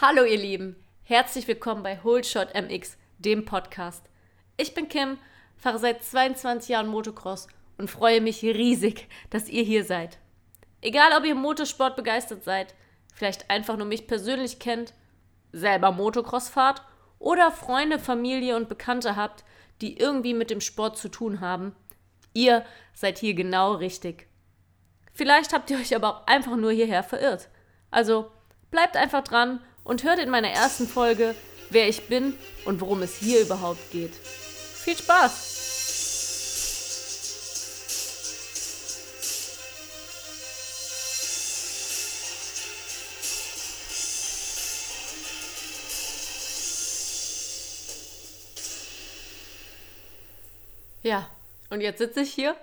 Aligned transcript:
Hallo 0.00 0.22
ihr 0.22 0.38
Lieben, 0.38 0.76
herzlich 1.02 1.48
willkommen 1.48 1.82
bei 1.82 2.04
Whole 2.04 2.22
Shot 2.22 2.54
MX, 2.54 2.96
dem 3.18 3.44
Podcast. 3.44 4.04
Ich 4.56 4.72
bin 4.72 4.88
Kim, 4.88 5.18
fahre 5.56 5.80
seit 5.80 6.04
22 6.04 6.68
Jahren 6.68 6.86
Motocross 6.86 7.48
und 7.78 7.90
freue 7.90 8.20
mich 8.20 8.44
riesig, 8.44 9.08
dass 9.30 9.48
ihr 9.48 9.64
hier 9.64 9.82
seid. 9.82 10.18
Egal, 10.82 11.10
ob 11.18 11.24
ihr 11.24 11.34
Motorsport 11.34 11.96
begeistert 11.96 12.44
seid, 12.44 12.76
vielleicht 13.12 13.50
einfach 13.50 13.76
nur 13.76 13.88
mich 13.88 14.06
persönlich 14.06 14.60
kennt, 14.60 14.94
selber 15.50 15.90
Motocross 15.90 16.48
fahrt 16.48 16.80
oder 17.18 17.50
Freunde, 17.50 17.98
Familie 17.98 18.54
und 18.54 18.68
Bekannte 18.68 19.16
habt, 19.16 19.42
die 19.80 19.98
irgendwie 19.98 20.32
mit 20.32 20.50
dem 20.50 20.60
Sport 20.60 20.96
zu 20.96 21.08
tun 21.08 21.40
haben, 21.40 21.74
ihr 22.34 22.64
seid 22.94 23.18
hier 23.18 23.34
genau 23.34 23.72
richtig. 23.72 24.28
Vielleicht 25.12 25.52
habt 25.52 25.72
ihr 25.72 25.78
euch 25.78 25.96
aber 25.96 26.08
auch 26.08 26.26
einfach 26.28 26.54
nur 26.54 26.70
hierher 26.70 27.02
verirrt. 27.02 27.48
Also 27.90 28.30
bleibt 28.70 28.96
einfach 28.96 29.24
dran 29.24 29.60
und 29.88 30.04
hört 30.04 30.18
in 30.18 30.28
meiner 30.28 30.50
ersten 30.50 30.86
Folge, 30.86 31.34
wer 31.70 31.88
ich 31.88 32.08
bin 32.08 32.34
und 32.66 32.82
worum 32.82 33.00
es 33.00 33.16
hier 33.16 33.40
überhaupt 33.40 33.90
geht. 33.90 34.14
Viel 34.14 34.96
Spaß! 34.96 35.56
Ja, 51.02 51.30
und 51.70 51.80
jetzt 51.80 51.98
sitze 51.98 52.20
ich 52.20 52.34
hier 52.34 52.54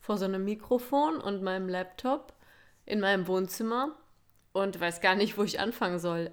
vor 0.00 0.16
so 0.16 0.24
einem 0.24 0.46
Mikrofon 0.46 1.18
und 1.18 1.42
meinem 1.42 1.68
Laptop 1.68 2.32
in 2.86 3.00
meinem 3.00 3.26
Wohnzimmer 3.26 3.94
und 4.54 4.80
weiß 4.80 5.02
gar 5.02 5.14
nicht, 5.14 5.36
wo 5.36 5.42
ich 5.42 5.60
anfangen 5.60 5.98
soll 5.98 6.32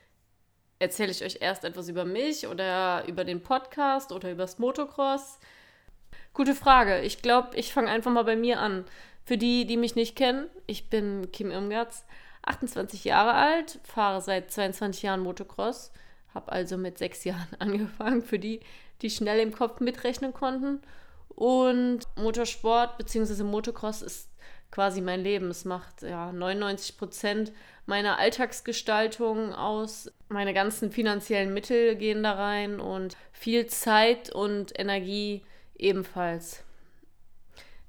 erzähle 0.80 1.12
ich 1.12 1.24
euch 1.24 1.38
erst 1.42 1.66
etwas 1.66 1.90
über 1.90 2.06
mich 2.06 2.48
oder 2.48 3.06
über 3.08 3.26
den 3.26 3.42
Podcast 3.44 4.12
oder 4.12 4.32
über 4.32 4.44
das 4.44 4.60
Motocross? 4.60 5.40
Gute 6.34 6.56
Frage. 6.56 7.02
Ich 7.02 7.22
glaube, 7.22 7.56
ich 7.56 7.74
fange 7.74 7.90
einfach 7.90 8.12
mal 8.12 8.24
bei 8.24 8.38
mir 8.38 8.60
an. 8.60 8.86
Für 9.26 9.38
die, 9.38 9.66
die 9.66 9.78
mich 9.78 9.96
nicht 9.96 10.16
kennen, 10.16 10.48
ich 10.66 10.90
bin 10.90 11.32
Kim 11.32 11.52
Irmgartz, 11.52 12.06
28 12.44 13.04
Jahre 13.04 13.34
alt, 13.34 13.80
fahre 13.84 14.22
seit 14.22 14.52
22 14.52 15.04
Jahren 15.04 15.20
Motocross, 15.20 15.92
habe 16.34 16.52
also 16.52 16.78
mit 16.78 16.98
sechs 16.98 17.26
Jahren 17.26 17.48
angefangen, 17.60 18.24
für 18.24 18.40
die, 18.40 18.62
die 19.02 19.10
schnell 19.10 19.40
im 19.40 19.54
Kopf 19.54 19.82
mitrechnen 19.82 20.34
konnten. 20.34 20.82
Und 21.28 22.02
Motorsport 22.16 22.98
bzw. 22.98 23.44
Motocross 23.44 24.02
ist 24.02 24.30
quasi 24.72 25.02
mein 25.02 25.22
Leben. 25.22 25.50
Es 25.50 25.66
macht 25.66 26.04
ja 26.04 26.32
99 26.32 26.98
Prozent 26.98 27.52
meiner 27.86 28.18
Alltagsgestaltung 28.20 29.54
aus. 29.54 30.10
Meine 30.30 30.54
ganzen 30.54 30.92
finanziellen 30.92 31.54
Mittel 31.54 31.96
gehen 31.96 32.24
da 32.24 32.32
rein 32.34 32.80
und 32.80 33.18
viel 33.32 33.68
Zeit 33.68 34.30
und 34.30 34.80
Energie 34.80 35.44
ebenfalls. 35.76 36.64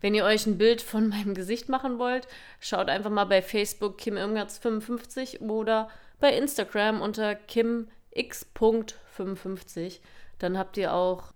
Wenn 0.01 0.15
ihr 0.15 0.25
euch 0.25 0.47
ein 0.47 0.59
Bild 0.59 0.83
von 0.83 1.09
meinem 1.09 1.35
Gesicht 1.35 1.69
machen 1.69 1.99
wollt, 1.99 2.29
schaut 2.59 2.89
einfach 2.89 3.11
mal 3.11 3.27
bei 3.27 3.43
Facebook 3.43 3.99
Kim 3.99 4.17
Irmgartz 4.17 4.59
55 4.59 5.43
oder 5.43 5.91
bei 6.19 6.35
Instagram 6.37 7.03
unter 7.03 7.35
kimx.55. 7.35 10.01
Dann 10.39 10.59
habt 10.59 10.77
ihr 10.77 10.95
auch 10.95 11.33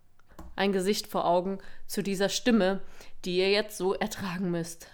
ein 0.56 0.72
Gesicht 0.72 1.06
vor 1.08 1.26
Augen 1.26 1.58
zu 1.86 2.02
dieser 2.02 2.28
Stimme, 2.28 2.80
die 3.24 3.38
ihr 3.38 3.50
jetzt 3.50 3.76
so 3.76 3.94
ertragen 3.94 4.50
müsst. 4.50 4.88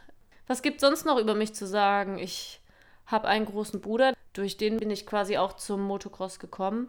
Was 0.51 0.63
gibt 0.63 0.81
sonst 0.81 1.07
noch 1.07 1.17
über 1.17 1.37
mich 1.37 1.55
zu 1.55 1.65
sagen? 1.65 2.19
Ich 2.19 2.61
habe 3.07 3.29
einen 3.29 3.47
großen 3.47 3.81
Bruder, 3.81 4.15
durch 4.33 4.57
den 4.57 4.79
bin 4.79 4.91
ich 4.91 5.07
quasi 5.07 5.37
auch 5.37 5.53
zum 5.53 5.81
Motocross 5.81 6.41
gekommen. 6.41 6.89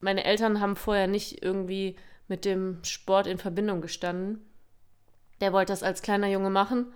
Meine 0.00 0.24
Eltern 0.24 0.58
haben 0.58 0.74
vorher 0.74 1.06
nicht 1.06 1.42
irgendwie 1.42 1.96
mit 2.28 2.46
dem 2.46 2.82
Sport 2.84 3.26
in 3.26 3.36
Verbindung 3.36 3.82
gestanden. 3.82 4.42
Der 5.42 5.52
wollte 5.52 5.70
das 5.70 5.82
als 5.82 6.00
kleiner 6.00 6.28
Junge 6.28 6.48
machen 6.48 6.90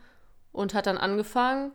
und 0.50 0.72
hat 0.72 0.86
dann 0.86 0.96
angefangen. 0.96 1.72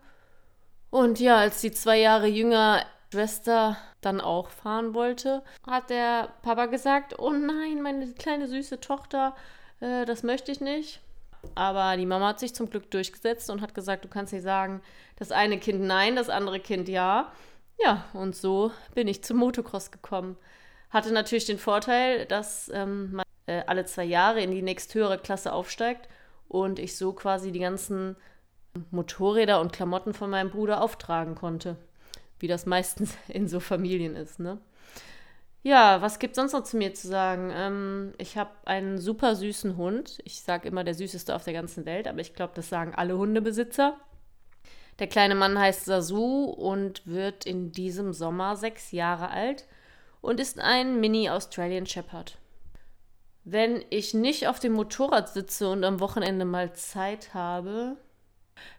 Und 0.90 1.20
ja, 1.20 1.38
als 1.38 1.62
die 1.62 1.72
zwei 1.72 2.00
Jahre 2.00 2.26
jünger 2.26 2.84
Schwester 3.12 3.78
dann 4.02 4.20
auch 4.20 4.50
fahren 4.50 4.96
wollte, 4.96 5.44
hat 5.68 5.92
der 5.92 6.30
Papa 6.42 6.66
gesagt, 6.66 7.20
oh 7.20 7.30
nein, 7.30 7.84
meine 7.84 8.12
kleine 8.14 8.48
süße 8.48 8.80
Tochter, 8.80 9.36
äh, 9.80 10.06
das 10.06 10.24
möchte 10.24 10.52
ich 10.52 10.60
nicht. 10.60 11.02
Aber 11.56 11.98
die 11.98 12.06
Mama 12.06 12.30
hat 12.30 12.40
sich 12.40 12.54
zum 12.54 12.70
Glück 12.70 12.92
durchgesetzt 12.92 13.50
und 13.50 13.62
hat 13.62 13.74
gesagt, 13.74 14.06
du 14.06 14.10
kannst 14.10 14.34
nicht 14.34 14.44
sagen, 14.44 14.82
das 15.18 15.32
eine 15.32 15.60
Kind 15.60 15.82
nein, 15.82 16.16
das 16.16 16.30
andere 16.30 16.60
Kind 16.60 16.90
ja. 16.90 17.32
Ja, 17.80 18.06
und 18.14 18.36
so 18.36 18.72
bin 18.96 19.08
ich 19.08 19.24
zum 19.24 19.38
Motocross 19.38 19.92
gekommen. 19.92 20.38
Hatte 20.90 21.12
natürlich 21.12 21.46
den 21.46 21.60
Vorteil, 21.60 22.26
dass 22.26 22.72
ähm, 22.74 23.12
man 23.14 23.26
äh, 23.46 23.64
alle 23.68 23.86
zwei 23.86 24.04
Jahre 24.04 24.42
in 24.42 24.52
die 24.52 24.62
nächsthöhere 24.62 25.18
Klasse 25.18 25.54
aufsteigt 25.54 26.08
und 26.48 26.80
ich 26.80 26.96
so 26.96 27.14
quasi 27.14 27.52
die 27.52 27.60
ganzen 27.60 28.16
Motorräder 28.92 29.60
und 29.60 29.74
Klamotten 29.74 30.14
von 30.14 30.30
meinem 30.30 30.50
Bruder 30.50 30.82
auftragen 30.82 31.36
konnte. 31.36 31.78
Wie 32.40 32.48
das 32.48 32.66
meistens 32.66 33.16
in 33.28 33.48
so 33.48 33.60
Familien 33.60 34.16
ist, 34.16 34.40
ne? 34.40 34.60
Ja, 35.68 36.02
was 36.02 36.20
gibt 36.20 36.36
sonst 36.36 36.54
noch 36.54 36.64
zu 36.64 36.78
mir 36.78 36.94
zu 36.94 37.10
sagen? 37.10 37.52
Ähm, 37.54 38.14
ich 38.18 38.38
habe 38.38 38.52
einen 38.64 39.00
super 39.00 39.36
süßen 39.36 39.76
Hund. 39.76 40.20
Ich 40.24 40.42
sage 40.42 40.70
immer 40.70 40.86
der 40.86 40.94
süßeste 40.94 41.36
auf 41.36 41.44
der 41.44 41.52
ganzen 41.52 41.86
Welt, 41.86 42.08
aber 42.08 42.22
ich 42.22 42.34
glaube, 42.34 42.54
das 42.56 42.70
sagen 42.70 42.96
alle 42.96 43.18
Hundebesitzer. 43.18 44.00
Der 45.00 45.08
kleine 45.08 45.36
Mann 45.36 45.60
heißt 45.60 45.84
Sasu 45.84 46.46
und 46.46 47.06
wird 47.06 47.46
in 47.46 47.74
diesem 47.74 48.14
Sommer 48.14 48.56
sechs 48.56 48.94
Jahre 48.94 49.30
alt 49.30 49.66
und 50.22 50.40
ist 50.40 50.58
ein 50.58 51.02
Mini-Australian 51.02 51.86
Shepherd. 51.86 52.38
Wenn 53.44 53.84
ich 53.90 54.14
nicht 54.14 54.48
auf 54.48 54.62
dem 54.62 54.72
Motorrad 54.72 55.28
sitze 55.28 55.70
und 55.70 55.84
am 55.84 56.00
Wochenende 56.00 56.46
mal 56.46 56.72
Zeit 56.76 57.34
habe, 57.34 57.98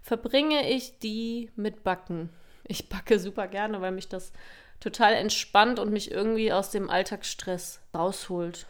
verbringe 0.00 0.71
ich 0.71 0.98
die 1.00 1.50
mit 1.54 1.84
Backen. 1.84 2.31
Ich 2.65 2.88
backe 2.88 3.19
super 3.19 3.47
gerne, 3.47 3.82
weil 3.82 3.93
mich 3.93 4.09
das 4.09 4.32
total 4.81 5.15
entspannt 5.15 5.78
und 5.78 5.93
mich 5.93 6.11
irgendwie 6.11 6.53
aus 6.53 6.71
dem 6.71 6.91
Alltagsstress 6.91 7.81
rausholt. 7.94 8.66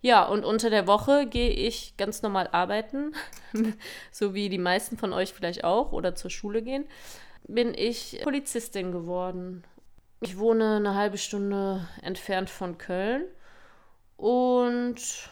Ja, 0.00 0.24
und 0.24 0.44
unter 0.44 0.68
der 0.68 0.88
Woche 0.88 1.26
gehe 1.26 1.50
ich 1.50 1.96
ganz 1.96 2.22
normal 2.22 2.48
arbeiten, 2.50 3.14
so 4.10 4.34
wie 4.34 4.48
die 4.48 4.58
meisten 4.58 4.98
von 4.98 5.12
euch 5.12 5.32
vielleicht 5.32 5.62
auch 5.62 5.92
oder 5.92 6.16
zur 6.16 6.30
Schule 6.30 6.62
gehen, 6.62 6.86
bin 7.46 7.72
ich 7.74 8.20
Polizistin 8.22 8.90
geworden. 8.90 9.64
Ich 10.20 10.38
wohne 10.38 10.76
eine 10.76 10.94
halbe 10.94 11.18
Stunde 11.18 11.88
entfernt 12.02 12.50
von 12.50 12.78
Köln 12.78 13.24
und 14.16 15.30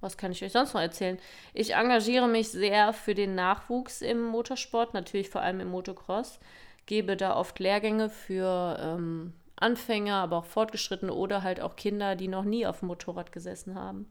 was 0.00 0.16
kann 0.16 0.32
ich 0.32 0.44
euch 0.44 0.52
sonst 0.52 0.74
noch 0.74 0.80
erzählen? 0.80 1.18
Ich 1.54 1.74
engagiere 1.74 2.28
mich 2.28 2.50
sehr 2.50 2.92
für 2.92 3.14
den 3.14 3.34
Nachwuchs 3.34 4.02
im 4.02 4.22
Motorsport, 4.22 4.94
natürlich 4.94 5.30
vor 5.30 5.40
allem 5.40 5.60
im 5.60 5.68
Motocross 5.68 6.40
gebe 6.86 7.16
da 7.16 7.36
oft 7.36 7.58
Lehrgänge 7.58 8.08
für 8.10 8.76
ähm, 8.80 9.32
Anfänger, 9.56 10.16
aber 10.16 10.38
auch 10.38 10.46
Fortgeschrittene 10.46 11.12
oder 11.12 11.42
halt 11.42 11.60
auch 11.60 11.76
Kinder, 11.76 12.16
die 12.16 12.28
noch 12.28 12.44
nie 12.44 12.66
auf 12.66 12.80
dem 12.80 12.88
Motorrad 12.88 13.32
gesessen 13.32 13.74
haben. 13.74 14.10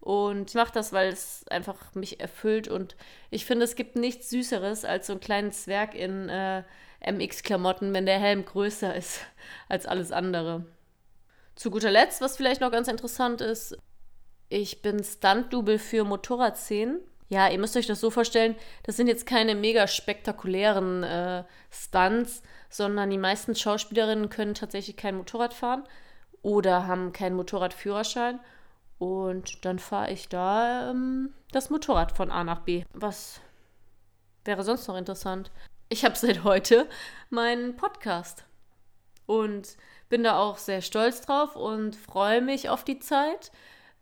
Und 0.00 0.50
ich 0.50 0.54
mache 0.54 0.72
das, 0.72 0.92
weil 0.92 1.12
es 1.12 1.46
einfach 1.48 1.94
mich 1.94 2.20
erfüllt 2.20 2.68
und 2.68 2.96
ich 3.30 3.44
finde, 3.44 3.64
es 3.64 3.76
gibt 3.76 3.96
nichts 3.96 4.30
Süßeres 4.30 4.86
als 4.86 5.06
so 5.06 5.12
einen 5.12 5.20
kleinen 5.20 5.52
Zwerg 5.52 5.94
in 5.94 6.30
äh, 6.30 6.62
MX-Klamotten, 7.00 7.92
wenn 7.92 8.06
der 8.06 8.18
Helm 8.18 8.44
größer 8.44 8.94
ist 8.94 9.20
als 9.68 9.86
alles 9.86 10.10
andere. 10.10 10.64
Zu 11.54 11.70
guter 11.70 11.90
Letzt, 11.90 12.22
was 12.22 12.38
vielleicht 12.38 12.62
noch 12.62 12.72
ganz 12.72 12.88
interessant 12.88 13.42
ist, 13.42 13.76
ich 14.48 14.80
bin 14.80 15.04
Stunt-Double 15.04 15.78
für 15.78 16.04
Motorradszenen 16.04 17.00
ja, 17.30 17.48
ihr 17.48 17.58
müsst 17.58 17.76
euch 17.76 17.86
das 17.86 18.00
so 18.00 18.10
vorstellen, 18.10 18.56
das 18.82 18.96
sind 18.96 19.06
jetzt 19.06 19.24
keine 19.24 19.54
mega 19.54 19.86
spektakulären 19.86 21.04
äh, 21.04 21.44
Stunts, 21.70 22.42
sondern 22.68 23.08
die 23.08 23.18
meisten 23.18 23.54
Schauspielerinnen 23.54 24.30
können 24.30 24.54
tatsächlich 24.54 24.96
kein 24.96 25.16
Motorrad 25.16 25.54
fahren 25.54 25.84
oder 26.42 26.88
haben 26.88 27.12
keinen 27.12 27.36
Motorradführerschein. 27.36 28.40
Und 28.98 29.64
dann 29.64 29.78
fahre 29.78 30.10
ich 30.10 30.28
da 30.28 30.90
ähm, 30.90 31.32
das 31.52 31.70
Motorrad 31.70 32.12
von 32.16 32.32
A 32.32 32.42
nach 32.42 32.62
B. 32.62 32.84
Was 32.92 33.40
wäre 34.44 34.64
sonst 34.64 34.88
noch 34.88 34.96
interessant? 34.96 35.52
Ich 35.88 36.04
habe 36.04 36.16
seit 36.16 36.42
heute 36.42 36.88
meinen 37.30 37.76
Podcast 37.76 38.44
und 39.26 39.76
bin 40.08 40.24
da 40.24 40.36
auch 40.36 40.58
sehr 40.58 40.82
stolz 40.82 41.20
drauf 41.20 41.54
und 41.54 41.94
freue 41.94 42.42
mich 42.42 42.68
auf 42.68 42.82
die 42.82 42.98
Zeit 42.98 43.52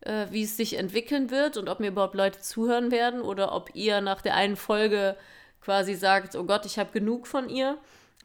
äh, 0.01 0.27
wie 0.31 0.43
es 0.43 0.57
sich 0.57 0.79
entwickeln 0.79 1.31
wird 1.31 1.57
und 1.57 1.69
ob 1.69 1.81
mir 1.81 1.89
überhaupt 1.89 2.15
Leute 2.15 2.41
zuhören 2.41 2.91
werden 2.91 3.21
oder 3.21 3.53
ob 3.53 3.75
ihr 3.75 4.01
nach 4.01 4.23
der 4.23 4.35
einen 4.35 4.57
Folge 4.57 5.17
quasi 5.61 5.95
sagt, 5.95 6.35
oh 6.35 6.45
Gott, 6.45 6.67
ich 6.67 6.79
habe 6.79 6.93
genug 6.93 7.27
von 7.27 7.49
ihr. 7.49 7.79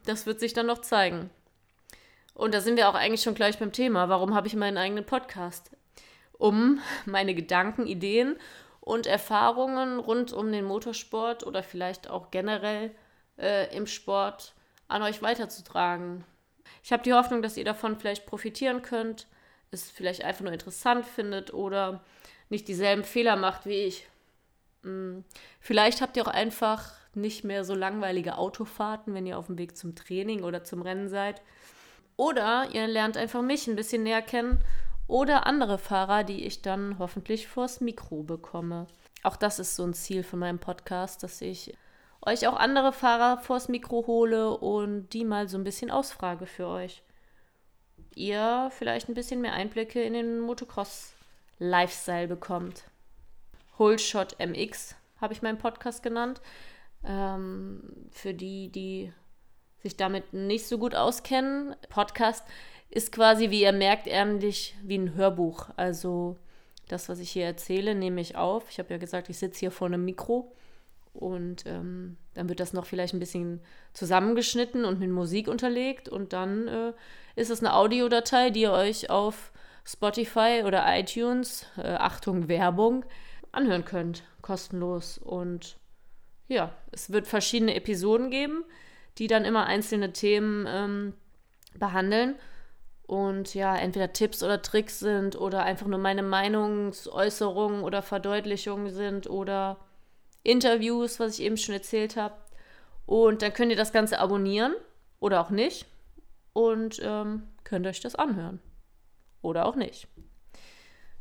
Das 0.06 0.26
wird 0.26 0.40
sich 0.40 0.52
dann 0.52 0.66
noch 0.66 0.80
zeigen. 0.80 1.30
Und 2.34 2.52
da 2.52 2.60
sind 2.60 2.76
wir 2.76 2.88
auch 2.88 2.94
eigentlich 2.94 3.22
schon 3.22 3.34
gleich 3.34 3.58
beim 3.58 3.72
Thema. 3.72 4.08
Warum 4.08 4.34
habe 4.34 4.46
ich 4.46 4.56
meinen 4.56 4.76
eigenen 4.76 5.06
Podcast? 5.06 5.70
Um 6.32 6.80
meine 7.06 7.34
Gedanken, 7.34 7.86
Ideen 7.86 8.36
und 8.80 9.06
Erfahrungen 9.06 9.98
rund 9.98 10.32
um 10.32 10.50
den 10.52 10.64
Motorsport 10.64 11.46
oder 11.46 11.62
vielleicht 11.62 12.10
auch 12.10 12.30
generell 12.30 12.90
äh, 13.38 13.74
im 13.74 13.86
Sport 13.86 14.52
an 14.88 15.02
euch 15.02 15.22
weiterzutragen. 15.22 16.24
Ich 16.82 16.92
habe 16.92 17.02
die 17.02 17.14
Hoffnung, 17.14 17.40
dass 17.40 17.56
ihr 17.56 17.64
davon 17.64 17.98
vielleicht 17.98 18.26
profitieren 18.26 18.82
könnt, 18.82 19.26
es 19.74 19.90
vielleicht 19.90 20.24
einfach 20.24 20.42
nur 20.42 20.52
interessant 20.52 21.04
findet 21.04 21.52
oder 21.52 22.02
nicht 22.48 22.68
dieselben 22.68 23.04
Fehler 23.04 23.36
macht 23.36 23.66
wie 23.66 23.84
ich. 23.84 24.08
Hm, 24.82 25.24
vielleicht 25.60 26.00
habt 26.00 26.16
ihr 26.16 26.26
auch 26.26 26.32
einfach 26.32 26.92
nicht 27.14 27.44
mehr 27.44 27.64
so 27.64 27.74
langweilige 27.74 28.38
Autofahrten, 28.38 29.14
wenn 29.14 29.26
ihr 29.26 29.38
auf 29.38 29.46
dem 29.46 29.58
Weg 29.58 29.76
zum 29.76 29.94
Training 29.94 30.42
oder 30.42 30.64
zum 30.64 30.82
Rennen 30.82 31.08
seid. 31.08 31.42
Oder 32.16 32.68
ihr 32.72 32.86
lernt 32.86 33.16
einfach 33.16 33.42
mich 33.42 33.66
ein 33.66 33.76
bisschen 33.76 34.04
näher 34.04 34.22
kennen 34.22 34.60
oder 35.06 35.46
andere 35.46 35.78
Fahrer, 35.78 36.24
die 36.24 36.44
ich 36.44 36.62
dann 36.62 36.98
hoffentlich 36.98 37.48
vors 37.48 37.80
Mikro 37.80 38.22
bekomme. 38.22 38.86
Auch 39.22 39.36
das 39.36 39.58
ist 39.58 39.76
so 39.76 39.84
ein 39.84 39.94
Ziel 39.94 40.22
von 40.22 40.38
meinem 40.38 40.58
Podcast, 40.58 41.22
dass 41.22 41.40
ich 41.40 41.76
euch 42.22 42.46
auch 42.46 42.56
andere 42.56 42.92
Fahrer 42.92 43.38
vors 43.38 43.68
Mikro 43.68 44.06
hole 44.06 44.50
und 44.50 45.10
die 45.10 45.24
mal 45.24 45.48
so 45.48 45.58
ein 45.58 45.64
bisschen 45.64 45.90
ausfrage 45.90 46.46
für 46.46 46.66
euch. 46.66 47.02
Ihr 48.16 48.70
vielleicht 48.76 49.08
ein 49.08 49.14
bisschen 49.14 49.40
mehr 49.40 49.52
Einblicke 49.52 50.02
in 50.02 50.12
den 50.12 50.40
Motocross-Lifestyle 50.40 52.28
bekommt. 52.28 52.84
Holeshot 53.78 54.36
MX 54.38 54.94
habe 55.20 55.32
ich 55.32 55.42
meinen 55.42 55.58
Podcast 55.58 56.02
genannt. 56.02 56.40
Ähm, 57.04 57.82
für 58.10 58.34
die, 58.34 58.68
die 58.68 59.12
sich 59.82 59.96
damit 59.96 60.32
nicht 60.32 60.66
so 60.66 60.78
gut 60.78 60.94
auskennen, 60.94 61.76
Podcast 61.88 62.44
ist 62.90 63.12
quasi, 63.12 63.50
wie 63.50 63.62
ihr 63.62 63.72
merkt, 63.72 64.06
ähnlich 64.06 64.76
wie 64.82 64.98
ein 64.98 65.14
Hörbuch. 65.14 65.68
Also 65.76 66.36
das, 66.88 67.08
was 67.08 67.18
ich 67.18 67.30
hier 67.30 67.46
erzähle, 67.46 67.94
nehme 67.94 68.20
ich 68.20 68.36
auf. 68.36 68.70
Ich 68.70 68.78
habe 68.78 68.90
ja 68.90 68.98
gesagt, 68.98 69.28
ich 69.28 69.38
sitze 69.38 69.60
hier 69.60 69.70
vor 69.70 69.88
einem 69.88 70.04
Mikro 70.04 70.52
und 71.14 71.64
ähm, 71.64 72.16
dann 72.34 72.48
wird 72.48 72.58
das 72.58 72.72
noch 72.72 72.86
vielleicht 72.86 73.14
ein 73.14 73.20
bisschen 73.20 73.60
zusammengeschnitten 73.92 74.84
und 74.84 74.98
mit 74.98 75.10
Musik 75.10 75.46
unterlegt. 75.46 76.08
Und 76.08 76.32
dann 76.32 76.66
äh, 76.66 76.92
ist 77.36 77.50
es 77.50 77.60
eine 77.60 77.72
Audiodatei, 77.72 78.50
die 78.50 78.62
ihr 78.62 78.72
euch 78.72 79.10
auf 79.10 79.52
Spotify 79.86 80.64
oder 80.66 80.84
iTunes, 80.86 81.66
äh, 81.78 81.94
Achtung 81.94 82.48
Werbung, 82.48 83.04
anhören 83.52 83.84
könnt, 83.84 84.24
kostenlos. 84.42 85.18
Und 85.18 85.78
ja, 86.48 86.72
es 86.90 87.12
wird 87.12 87.28
verschiedene 87.28 87.76
Episoden 87.76 88.30
geben, 88.30 88.64
die 89.18 89.28
dann 89.28 89.44
immer 89.44 89.66
einzelne 89.66 90.12
Themen 90.12 90.66
ähm, 90.68 91.14
behandeln. 91.78 92.34
Und 93.06 93.54
ja, 93.54 93.76
entweder 93.76 94.12
Tipps 94.12 94.42
oder 94.42 94.62
Tricks 94.62 94.98
sind 94.98 95.36
oder 95.36 95.62
einfach 95.62 95.86
nur 95.86 96.00
meine 96.00 96.24
Meinungsäußerungen 96.24 97.84
oder 97.84 98.02
Verdeutlichungen 98.02 98.90
sind 98.90 99.30
oder 99.30 99.76
Interviews, 100.44 101.18
was 101.18 101.38
ich 101.38 101.44
eben 101.44 101.56
schon 101.56 101.74
erzählt 101.74 102.16
habe. 102.16 102.36
Und 103.06 103.42
dann 103.42 103.52
könnt 103.52 103.72
ihr 103.72 103.76
das 103.76 103.92
Ganze 103.92 104.18
abonnieren 104.20 104.74
oder 105.18 105.40
auch 105.40 105.50
nicht 105.50 105.86
und 106.52 107.00
ähm, 107.02 107.42
könnt 107.64 107.86
euch 107.86 108.00
das 108.00 108.14
anhören 108.14 108.60
oder 109.42 109.66
auch 109.66 109.74
nicht. 109.74 110.06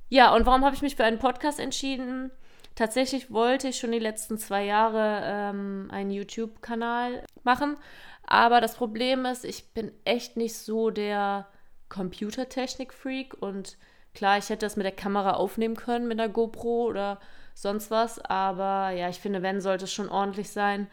Ja, 0.10 0.34
und 0.36 0.46
warum 0.46 0.64
habe 0.64 0.76
ich 0.76 0.82
mich 0.82 0.96
für 0.96 1.04
einen 1.04 1.20
Podcast 1.20 1.60
entschieden? 1.60 2.32
Tatsächlich 2.76 3.32
wollte 3.32 3.70
ich 3.70 3.78
schon 3.78 3.92
die 3.92 4.00
letzten 4.00 4.38
zwei 4.38 4.64
Jahre 4.66 5.22
ähm, 5.24 5.90
einen 5.92 6.12
YouTube-Kanal 6.12 7.24
machen, 7.44 7.78
aber 8.26 8.62
das 8.62 8.76
Problem 8.76 9.26
ist, 9.26 9.46
ich 9.46 9.74
bin 9.74 9.92
echt 10.06 10.38
nicht 10.38 10.56
so 10.56 10.90
der 10.90 11.48
Computertechnik-Freak 11.90 13.36
und 13.40 13.78
klar, 14.14 14.38
ich 14.38 14.50
hätte 14.50 14.66
das 14.66 14.76
mit 14.76 14.86
der 14.86 14.94
Kamera 14.94 15.34
aufnehmen 15.34 15.76
können, 15.76 16.08
mit 16.08 16.20
der 16.20 16.30
GoPro 16.30 16.86
oder 16.86 17.20
sonst 17.54 17.92
was, 17.92 18.20
aber 18.20 18.92
ja, 18.92 19.10
ich 19.10 19.20
finde, 19.20 19.42
wenn, 19.42 19.62
sollte 19.62 19.86
es 19.86 19.94
schon 19.94 20.10
ordentlich 20.10 20.50
sein. 20.52 20.88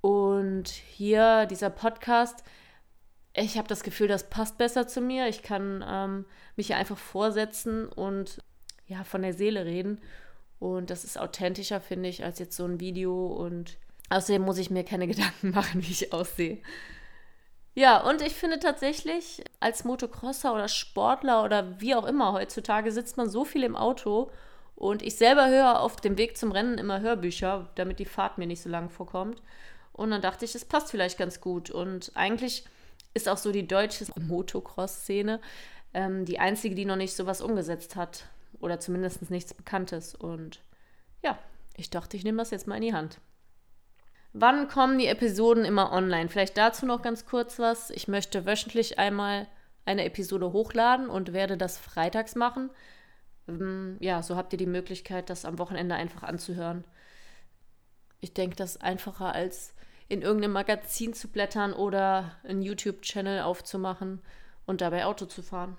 Und 0.00 0.68
hier 0.68 1.46
dieser 1.46 1.70
Podcast, 1.70 2.44
ich 3.34 3.58
habe 3.58 3.68
das 3.68 3.82
Gefühl, 3.82 4.08
das 4.08 4.30
passt 4.30 4.58
besser 4.58 4.86
zu 4.86 5.00
mir. 5.00 5.28
Ich 5.28 5.42
kann 5.42 5.84
ähm, 5.86 6.24
mich 6.56 6.68
hier 6.68 6.76
einfach 6.76 6.98
vorsetzen 6.98 7.88
und 7.88 8.38
ja, 8.86 9.04
von 9.04 9.22
der 9.22 9.34
Seele 9.34 9.64
reden. 9.64 10.00
Und 10.58 10.90
das 10.90 11.04
ist 11.04 11.18
authentischer, 11.18 11.80
finde 11.80 12.08
ich, 12.08 12.24
als 12.24 12.38
jetzt 12.38 12.56
so 12.56 12.64
ein 12.64 12.80
Video. 12.80 13.26
Und 13.26 13.76
außerdem 14.10 14.42
muss 14.42 14.58
ich 14.58 14.70
mir 14.70 14.84
keine 14.84 15.06
Gedanken 15.08 15.50
machen, 15.50 15.82
wie 15.82 15.90
ich 15.90 16.12
aussehe. 16.12 16.58
Ja, 17.74 17.98
und 17.98 18.22
ich 18.22 18.34
finde 18.34 18.58
tatsächlich, 18.58 19.44
als 19.60 19.84
Motocrosser 19.84 20.52
oder 20.52 20.66
Sportler 20.66 21.44
oder 21.44 21.80
wie 21.80 21.94
auch 21.94 22.06
immer 22.06 22.32
heutzutage 22.32 22.90
sitzt 22.90 23.16
man 23.16 23.28
so 23.28 23.44
viel 23.44 23.62
im 23.62 23.76
Auto 23.76 24.32
und 24.78 25.02
ich 25.02 25.16
selber 25.16 25.48
höre 25.48 25.80
auf 25.80 25.96
dem 25.96 26.16
Weg 26.18 26.36
zum 26.36 26.52
Rennen 26.52 26.78
immer 26.78 27.00
Hörbücher, 27.00 27.68
damit 27.74 27.98
die 27.98 28.04
Fahrt 28.04 28.38
mir 28.38 28.46
nicht 28.46 28.62
so 28.62 28.68
lang 28.68 28.90
vorkommt. 28.90 29.42
Und 29.92 30.12
dann 30.12 30.22
dachte 30.22 30.44
ich, 30.44 30.54
es 30.54 30.64
passt 30.64 30.92
vielleicht 30.92 31.18
ganz 31.18 31.40
gut. 31.40 31.68
Und 31.68 32.12
eigentlich 32.14 32.64
ist 33.12 33.28
auch 33.28 33.38
so 33.38 33.50
die 33.50 33.66
deutsche 33.66 34.06
Motocross-Szene 34.20 35.40
ähm, 35.94 36.24
die 36.24 36.38
einzige, 36.38 36.76
die 36.76 36.84
noch 36.84 36.94
nicht 36.94 37.16
sowas 37.16 37.40
umgesetzt 37.40 37.96
hat. 37.96 38.26
Oder 38.60 38.78
zumindest 38.78 39.28
nichts 39.32 39.52
Bekanntes. 39.52 40.14
Und 40.14 40.60
ja, 41.24 41.36
ich 41.76 41.90
dachte, 41.90 42.16
ich 42.16 42.22
nehme 42.22 42.38
das 42.38 42.52
jetzt 42.52 42.68
mal 42.68 42.76
in 42.76 42.82
die 42.82 42.94
Hand. 42.94 43.18
Wann 44.32 44.68
kommen 44.68 44.96
die 44.98 45.08
Episoden 45.08 45.64
immer 45.64 45.90
online? 45.90 46.28
Vielleicht 46.28 46.56
dazu 46.56 46.86
noch 46.86 47.02
ganz 47.02 47.26
kurz 47.26 47.58
was. 47.58 47.90
Ich 47.90 48.06
möchte 48.06 48.46
wöchentlich 48.46 49.00
einmal 49.00 49.48
eine 49.84 50.04
Episode 50.04 50.52
hochladen 50.52 51.08
und 51.08 51.32
werde 51.32 51.56
das 51.56 51.78
freitags 51.78 52.36
machen. 52.36 52.70
Ähm, 53.48 53.96
ja, 54.00 54.22
so 54.22 54.36
habt 54.36 54.52
ihr 54.52 54.58
die 54.58 54.66
Möglichkeit, 54.66 55.30
das 55.30 55.44
am 55.44 55.58
Wochenende 55.58 55.94
einfach 55.94 56.22
anzuhören. 56.22 56.84
Ich 58.20 58.34
denke, 58.34 58.56
das 58.56 58.76
ist 58.76 58.82
einfacher 58.82 59.34
als 59.34 59.74
in 60.08 60.22
irgendeinem 60.22 60.52
Magazin 60.52 61.12
zu 61.12 61.28
blättern 61.28 61.72
oder 61.72 62.36
einen 62.44 62.62
YouTube-Channel 62.62 63.42
aufzumachen 63.42 64.20
und 64.66 64.80
dabei 64.80 65.04
Auto 65.04 65.26
zu 65.26 65.42
fahren. 65.42 65.76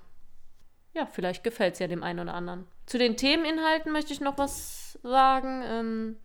Ja, 0.94 1.06
vielleicht 1.06 1.44
gefällt 1.44 1.74
es 1.74 1.80
ja 1.80 1.88
dem 1.88 2.04
einen 2.04 2.20
oder 2.20 2.34
anderen. 2.34 2.66
Zu 2.86 2.98
den 2.98 3.18
Themeninhalten 3.18 3.92
möchte 3.92 4.14
ich 4.14 4.22
noch 4.22 4.38
was 4.38 5.00
sagen. 5.04 5.64
Ähm, 5.66 6.18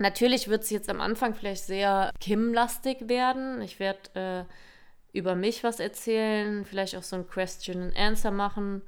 Natürlich 0.00 0.48
wird 0.48 0.62
es 0.62 0.70
jetzt 0.70 0.88
am 0.88 1.02
Anfang 1.02 1.34
vielleicht 1.34 1.64
sehr 1.64 2.10
Kim-lastig 2.20 3.10
werden. 3.10 3.60
Ich 3.60 3.78
werde 3.78 4.46
äh, 4.48 5.16
über 5.16 5.34
mich 5.34 5.62
was 5.62 5.78
erzählen, 5.78 6.64
vielleicht 6.64 6.96
auch 6.96 7.02
so 7.02 7.16
ein 7.16 7.26
Question 7.26 7.82
and 7.82 7.96
Answer 7.96 8.30
machen. 8.30 8.80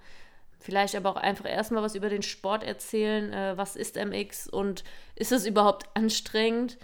Vielleicht 0.62 0.94
aber 0.94 1.10
auch 1.10 1.16
einfach 1.16 1.44
erstmal 1.44 1.82
was 1.82 1.96
über 1.96 2.08
den 2.08 2.22
Sport 2.22 2.62
erzählen. 2.62 3.32
Äh, 3.32 3.56
was 3.56 3.74
ist 3.74 3.96
MX 3.96 4.48
und 4.48 4.84
ist 5.16 5.32
es 5.32 5.44
überhaupt 5.44 5.86
anstrengend? 5.94 6.78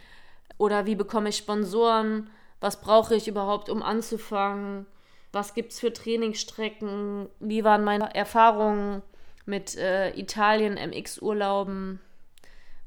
Oder 0.58 0.84
wie 0.86 0.96
bekomme 0.96 1.28
ich 1.28 1.36
Sponsoren? 1.36 2.28
Was 2.60 2.80
brauche 2.80 3.14
ich 3.14 3.28
überhaupt, 3.28 3.70
um 3.70 3.82
anzufangen? 3.82 4.86
Was 5.30 5.54
gibt 5.54 5.70
es 5.72 5.78
für 5.78 5.92
Trainingsstrecken? 5.92 7.28
Wie 7.38 7.62
waren 7.62 7.84
meine 7.84 8.12
Erfahrungen 8.14 9.02
mit 9.46 9.76
äh, 9.76 10.10
Italien, 10.18 10.74
MX-Urlauben? 10.74 12.00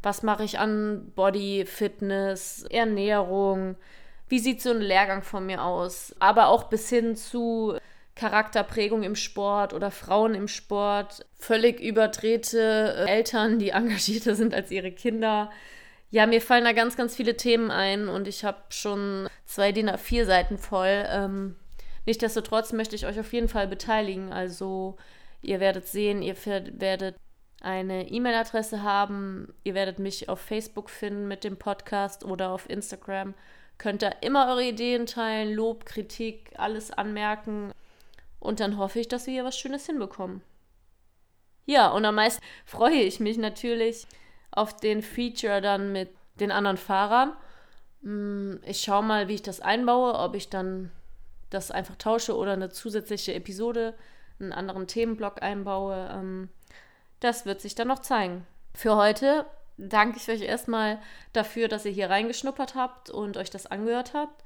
Was 0.04 0.24
mache 0.24 0.44
ich 0.44 0.60
an 0.60 1.12
Body, 1.16 1.66
Fitness, 1.66 2.64
Ernährung? 2.70 3.78
Wie 4.28 4.40
sieht 4.40 4.62
so 4.62 4.72
ein 4.72 4.82
Lehrgang 4.82 5.22
von 5.22 5.46
mir 5.46 5.64
aus? 5.64 6.14
Aber 6.20 6.48
auch 6.48 6.66
bis 6.66 6.90
hin 6.90 7.16
zu 7.16 7.78
Charakterprägung 8.22 9.02
im 9.02 9.16
Sport 9.16 9.74
oder 9.74 9.90
Frauen 9.90 10.36
im 10.36 10.48
Sport, 10.48 11.26
völlig 11.40 11.80
überdrehte 11.80 12.94
äh, 12.96 13.10
Eltern, 13.10 13.58
die 13.58 13.70
engagierter 13.72 14.36
sind 14.36 14.54
als 14.54 14.70
ihre 14.70 14.92
Kinder. 14.92 15.50
Ja, 16.12 16.28
mir 16.28 16.40
fallen 16.40 16.64
da 16.64 16.72
ganz, 16.72 16.96
ganz 16.96 17.16
viele 17.16 17.36
Themen 17.36 17.72
ein 17.72 18.08
und 18.10 18.28
ich 18.28 18.46
habe 18.46 18.60
schon 18.70 19.28
zwei 19.46 19.72
DIN 19.72 19.90
A4 19.90 20.26
Seiten 20.26 20.60
voll. 20.60 21.04
Ähm, 21.10 21.56
nichtsdestotrotz 22.06 22.74
möchte 22.74 22.96
ich 22.96 23.08
euch 23.08 23.20
auf 23.20 23.34
jeden 23.34 23.48
Fall 23.48 23.68
beteiligen. 23.68 24.32
Also 24.32 24.98
ihr 25.42 25.60
werdet 25.60 25.88
sehen, 25.88 26.22
ihr 26.22 26.36
werdet 26.46 27.16
eine 27.60 28.08
E-Mail-Adresse 28.08 28.84
haben. 28.84 29.52
Ihr 29.64 29.74
werdet 29.74 29.98
mich 29.98 30.30
auf 30.30 30.40
Facebook 30.40 30.92
finden 30.92 31.28
mit 31.28 31.44
dem 31.44 31.58
Podcast 31.58 32.24
oder 32.24 32.52
auf 32.52 32.70
Instagram. 32.70 33.34
Könnt 33.80 34.04
da 34.04 34.10
immer 34.22 34.48
eure 34.50 34.66
Ideen 34.66 35.08
teilen, 35.08 35.56
Lob, 35.56 35.86
Kritik, 35.86 36.52
alles 36.58 36.92
anmerken. 36.92 37.72
Und 38.42 38.60
dann 38.60 38.78
hoffe 38.78 39.00
ich, 39.00 39.08
dass 39.08 39.28
wir 39.28 39.34
hier 39.34 39.46
was 39.46 39.58
Schönes 39.58 39.86
hinbekommen. 39.86 40.42
Ja, 41.66 41.90
und 41.90 42.04
am 42.04 42.16
meisten 42.16 42.44
freue 42.66 43.02
ich 43.02 43.20
mich 43.20 43.38
natürlich 43.38 44.08
auf 44.50 44.76
den 44.76 45.04
Feature 45.04 45.62
dann 45.62 45.92
mit 45.92 46.10
den 46.40 46.52
anderen 46.52 46.78
Fahrern. 46.78 47.34
Hm, 48.02 48.60
ich 48.66 48.82
schaue 48.82 49.04
mal, 49.04 49.28
wie 49.28 49.36
ich 49.36 49.44
das 49.44 49.62
einbaue, 49.62 50.16
ob 50.16 50.36
ich 50.36 50.50
dann 50.50 50.92
das 51.52 51.70
einfach 51.70 51.96
tausche 51.98 52.36
oder 52.36 52.54
eine 52.54 52.70
zusätzliche 52.70 53.36
Episode, 53.36 53.94
einen 54.40 54.54
anderen 54.54 54.88
Themenblock 54.88 55.44
einbaue. 55.44 56.10
Ähm, 56.12 56.50
das 57.20 57.46
wird 57.46 57.62
sich 57.62 57.76
dann 57.76 57.90
noch 57.90 58.00
zeigen. 58.00 58.48
Für 58.74 58.96
heute 58.96 59.46
danke 59.78 60.18
ich 60.18 60.28
euch 60.30 60.42
erstmal 60.42 61.00
dafür, 61.32 61.68
dass 61.68 61.86
ihr 61.86 61.92
hier 61.92 62.10
reingeschnuppert 62.10 62.74
habt 62.74 63.12
und 63.12 63.38
euch 63.38 63.52
das 63.52 63.68
angehört 63.68 64.16
habt. 64.16 64.44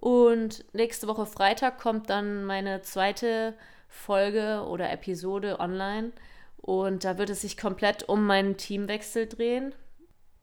Und 0.00 0.64
nächste 0.72 1.08
Woche 1.08 1.26
Freitag 1.26 1.78
kommt 1.78 2.08
dann 2.08 2.44
meine 2.44 2.82
zweite 2.82 3.54
Folge 3.88 4.64
oder 4.68 4.92
Episode 4.92 5.58
online. 5.58 6.12
Und 6.58 7.04
da 7.04 7.18
wird 7.18 7.30
es 7.30 7.40
sich 7.40 7.56
komplett 7.56 8.08
um 8.08 8.24
meinen 8.24 8.56
Teamwechsel 8.56 9.26
drehen. 9.26 9.74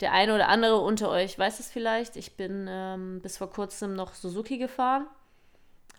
Der 0.02 0.12
eine 0.12 0.36
oder 0.36 0.50
andere 0.50 0.80
unter 0.80 1.10
euch 1.10 1.40
weiß 1.40 1.62
es 1.62 1.72
vielleicht. 1.72 2.18
Ich 2.18 2.36
bin 2.36 2.68
ähm, 2.70 3.22
bis 3.22 3.38
vor 3.38 3.50
kurzem 3.50 3.96
noch 3.96 4.14
Suzuki 4.14 4.58
gefahren. 4.58 5.08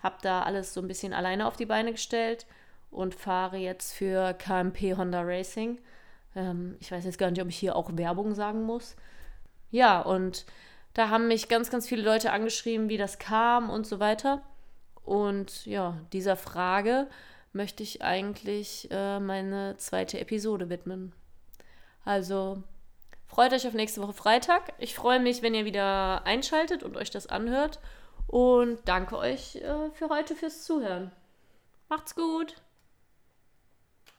habe 0.03 0.17
da 0.21 0.43
alles 0.43 0.75
so 0.75 0.83
ein 0.83 0.89
bisschen 0.89 1.15
alleine 1.15 1.47
auf 1.47 1.57
die 1.57 1.65
Beine 1.65 1.93
gestellt 1.93 2.45
und 2.91 3.15
fahre 3.15 3.57
jetzt 3.57 3.95
für 3.95 4.35
KMP 4.35 4.99
Honda 4.99 5.23
Racing. 5.23 5.79
Ähm, 6.35 6.77
ich 6.81 6.93
weiß 6.93 7.07
jetzt 7.07 7.19
gar 7.19 7.31
nicht, 7.31 7.41
ob 7.41 7.49
ich 7.49 7.57
hier 7.57 7.75
auch 7.75 7.89
Werbung 7.95 8.35
sagen 8.35 8.65
muss. 8.65 8.97
Ja, 9.71 10.03
und 10.03 10.45
da 10.97 11.11
haben 11.11 11.29
mich 11.29 11.49
ganz, 11.49 11.69
ganz 11.69 11.87
viele 11.87 12.01
Leute 12.01 12.33
angeschrieben, 12.33 12.89
wie 12.89 12.97
das 12.97 13.19
kam 13.19 13.69
und 13.69 13.87
so 13.87 14.01
weiter. 14.01 14.41
Und 15.05 15.67
ja, 15.67 16.01
dieser 16.15 16.37
Frage 16.37 17.07
möchte 17.53 17.83
ich 17.83 18.01
eigentlich 18.01 18.89
äh, 18.91 19.21
meine 19.21 19.77
zweite 19.77 20.19
Episode 20.19 20.71
widmen. 20.71 21.13
Also 22.03 22.63
freut 23.27 23.53
euch 23.53 23.67
auf 23.67 23.75
nächste 23.75 24.01
Woche 24.01 24.15
Freitag. 24.15 24.73
Ich 24.79 24.95
freue 24.95 25.21
mich, 25.21 25.43
wenn 25.43 25.55
ihr 25.55 25.67
wieder 25.67 26.25
einschaltet 26.25 26.83
und 26.83 26.97
euch 26.97 27.11
das 27.11 27.27
anhört. 27.27 27.79
Und 28.27 28.79
danke 28.87 29.19
euch 29.19 29.57
äh, 29.57 29.91
für 29.93 30.09
heute 30.09 30.35
fürs 30.35 30.65
Zuhören. 30.65 31.13
Macht's 31.91 32.15
gut! 32.15 32.57